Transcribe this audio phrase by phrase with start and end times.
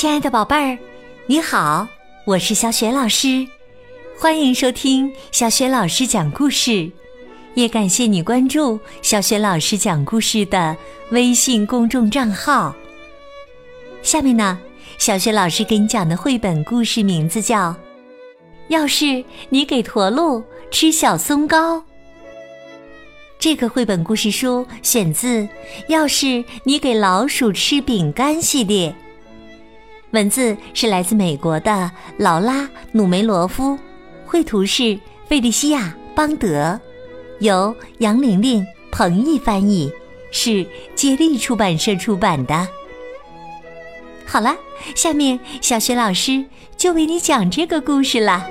[0.00, 0.78] 亲爱的宝贝儿，
[1.26, 1.86] 你好，
[2.24, 3.46] 我是小雪老师，
[4.18, 6.90] 欢迎收听小雪老师讲故事，
[7.52, 10.74] 也感谢你关注小雪老师讲故事的
[11.10, 12.74] 微信公众账号。
[14.02, 14.58] 下面呢，
[14.96, 17.68] 小雪老师给你讲的绘本故事名字叫
[18.68, 21.76] 《要是你给驼鹿吃小松糕》。
[23.38, 25.42] 这个绘本故事书选自
[25.88, 28.94] 《要是你给老鼠吃饼干》系列。
[30.12, 33.78] 文字是来自美国的劳拉·努梅罗夫，
[34.26, 36.80] 绘图是费利西亚·邦德，
[37.38, 39.92] 由杨玲玲、彭毅翻译，
[40.32, 42.66] 是接力出版社出版的。
[44.26, 44.56] 好了，
[44.96, 46.44] 下面小雪老师
[46.76, 48.48] 就为你讲这个故事啦。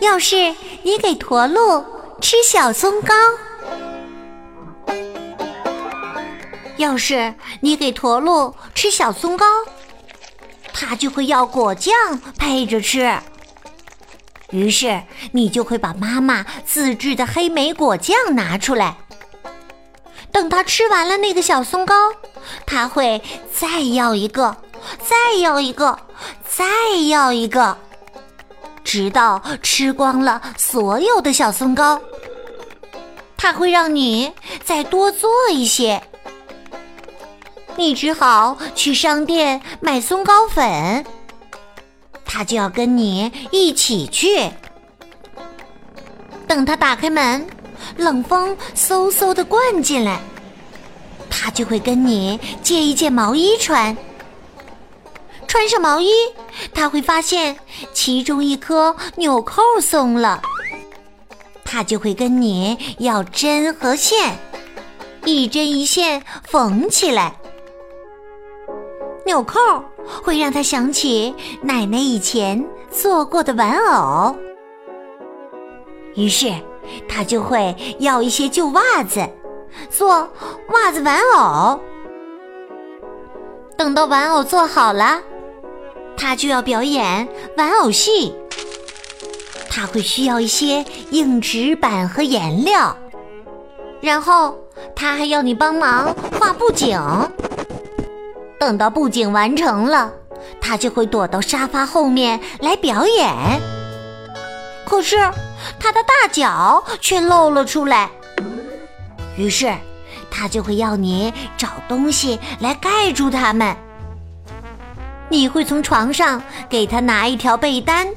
[0.00, 1.82] 要是你给驼鹿
[2.20, 3.14] 吃小松糕。
[6.80, 9.44] 要是你给驼鹿吃小松糕，
[10.72, 11.94] 它就会要果酱
[12.38, 13.18] 配着吃。
[14.50, 18.96] 于是你就会把妈妈自制的黑莓果酱拿出来。
[20.32, 21.94] 等它吃完了那个小松糕，
[22.64, 24.56] 它会再要一个，
[25.06, 25.98] 再要一个，
[26.48, 26.64] 再
[27.10, 27.76] 要一个，
[28.82, 32.00] 直到吃光了所有的小松糕。
[33.36, 34.32] 它会让你
[34.64, 36.02] 再多做一些。
[37.80, 41.02] 你只好去商店买松糕粉，
[42.26, 44.50] 他就要跟你一起去。
[46.46, 47.46] 等他打开门，
[47.96, 50.20] 冷风嗖嗖的灌进来，
[51.30, 53.96] 他就会跟你借一件毛衣穿。
[55.48, 56.10] 穿上毛衣，
[56.74, 57.56] 他会发现
[57.94, 60.42] 其中一颗纽扣松了，
[61.64, 64.36] 他就会跟你要针和线，
[65.24, 67.36] 一针一线缝起来。
[69.30, 69.60] 纽扣
[70.24, 71.32] 会让他想起
[71.62, 74.34] 奶奶以前做过的玩偶，
[76.16, 76.52] 于是
[77.08, 79.24] 他就会要一些旧袜子
[79.88, 80.28] 做
[80.70, 81.78] 袜子玩偶。
[83.76, 85.22] 等到玩偶做好了，
[86.16, 88.34] 他就要表演玩偶戏。
[89.70, 92.96] 他会需要一些硬纸板和颜料，
[94.00, 94.58] 然后
[94.96, 97.00] 他还要你帮忙画布景。
[98.60, 100.12] 等到布景完成了，
[100.60, 103.34] 他就会躲到沙发后面来表演。
[104.84, 105.16] 可是
[105.78, 108.10] 他的大脚却露了出来，
[109.38, 109.74] 于是
[110.30, 113.74] 他就会要你找东西来盖住它们。
[115.30, 118.08] 你会从床上给他拿一条被单，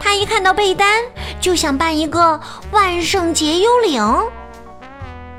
[0.00, 1.04] 他一看到被单
[1.40, 2.40] 就想扮一个
[2.72, 4.02] 万圣节幽灵，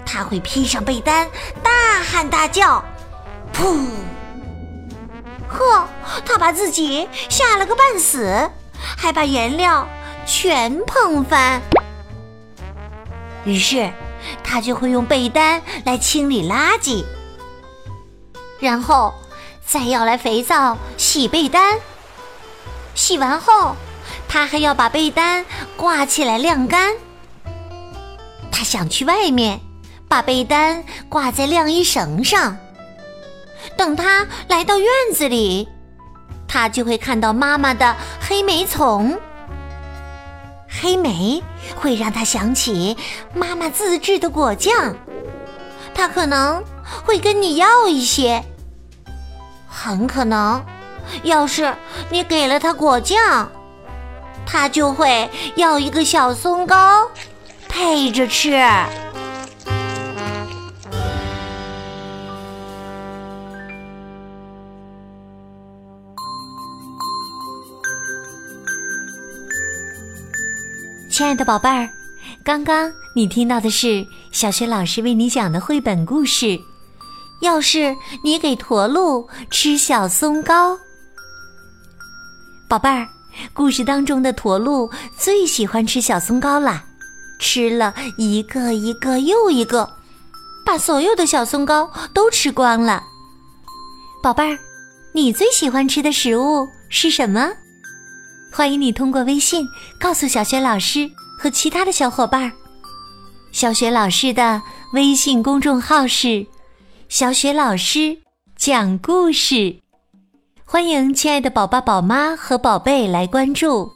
[0.05, 1.27] 他会披上被单，
[1.61, 1.69] 大
[2.01, 2.81] 喊大叫。
[3.57, 3.87] 噗！
[5.49, 5.87] 呵，
[6.23, 8.51] 他把自己吓了个半死，
[8.95, 9.87] 还把颜料
[10.27, 11.59] 全碰翻。
[13.45, 13.91] 于是
[14.43, 17.03] 他就会用被单来清理垃圾，
[18.59, 19.13] 然后
[19.65, 21.79] 再要来肥皂洗被单。
[22.93, 23.75] 洗完后，
[24.27, 25.45] 他还要把被单
[25.75, 26.93] 挂起来晾干。
[28.51, 29.61] 他想去外面，
[30.07, 32.57] 把被单挂在晾衣绳上。
[33.75, 35.67] 等他来到院子里，
[36.47, 39.17] 他就会看到妈妈的黑莓丛。
[40.69, 41.41] 黑莓
[41.75, 42.95] 会让他想起
[43.33, 44.95] 妈妈自制的果酱，
[45.95, 46.63] 他可能
[47.05, 48.43] 会跟你要一些。
[49.67, 50.63] 很可能，
[51.23, 51.73] 要是
[52.09, 53.49] 你给了他果酱，
[54.45, 57.09] 他就会要一个小松糕
[57.67, 58.51] 配着吃。
[71.17, 71.89] 亲爱的宝贝儿，
[72.43, 76.61] 刚刚你听到的是小学老师为你讲的绘本故事。
[77.41, 80.77] 要是你给驼鹿吃小松糕，
[82.69, 83.09] 宝贝儿，
[83.51, 86.83] 故事当中的驼鹿最喜欢吃小松糕了，
[87.39, 89.89] 吃了一个一个又一个，
[90.63, 93.01] 把所有的小松糕都吃光了。
[94.21, 94.59] 宝贝儿，
[95.15, 97.49] 你最喜欢吃的食物是什么？
[98.51, 99.67] 欢迎你通过微信
[99.99, 102.51] 告诉小雪老师和其他的小伙伴儿。
[103.51, 104.61] 小雪老师的
[104.93, 106.45] 微信公众号是
[107.09, 108.17] “小雪老师
[108.55, 109.77] 讲故事”，
[110.65, 113.91] 欢迎亲爱的宝爸、宝妈和宝贝来关注。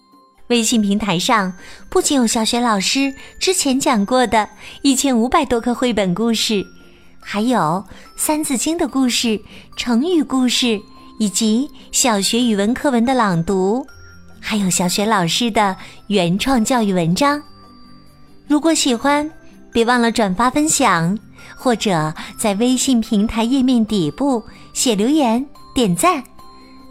[0.47, 1.53] 微信平台上
[1.89, 4.49] 不仅有小雪老师之前讲过的
[4.81, 6.63] 一千五百多个绘本故事，
[7.21, 7.59] 还有
[8.17, 9.41] 《三字经》的故事、
[9.77, 10.81] 成语故事，
[11.19, 13.87] 以及小学语文课文的朗读，
[14.41, 15.73] 还有小雪老师的
[16.07, 17.41] 原创教育文章。
[18.47, 19.29] 如果喜欢，
[19.71, 21.17] 别忘了转发分享，
[21.55, 24.43] 或者在微信平台页面底部
[24.73, 26.21] 写留言点赞。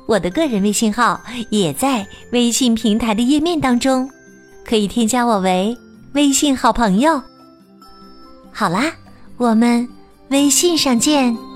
[0.06, 1.20] 我的个人微信号
[1.50, 4.08] 也在微信平台的页面当中，
[4.64, 5.76] 可以添加我为
[6.14, 7.22] 微信好朋友。
[8.50, 8.92] 好啦，
[9.36, 9.86] 我们
[10.28, 11.49] 微信上见。